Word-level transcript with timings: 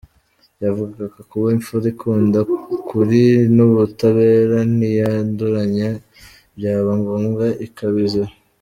Yavugaga 0.63 1.19
kuba 1.31 1.47
imfura 1.57 1.85
ikunda 1.93 2.39
ukuri 2.77 3.23
n’ubutabera 3.55 4.57
ntiyanduranye 4.75 5.89
byaba 6.57 6.91
ngombwa 6.99 7.47
ikabizira. 7.67 8.31